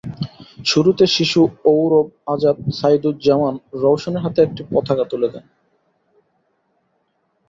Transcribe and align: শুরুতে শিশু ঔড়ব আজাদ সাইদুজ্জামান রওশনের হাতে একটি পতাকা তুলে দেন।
শুরুতে 0.65 1.05
শিশু 1.07 1.41
ঔড়ব 1.73 2.05
আজাদ 2.27 2.57
সাইদুজ্জামান 2.79 3.55
রওশনের 3.81 4.23
হাতে 4.23 4.39
একটি 4.43 4.61
পতাকা 4.71 5.05
তুলে 5.11 5.27
দেন। 5.33 5.45